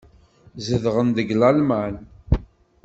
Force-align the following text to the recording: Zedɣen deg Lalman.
Zedɣen 0.65 1.09
deg 1.17 1.29
Lalman. 1.39 1.95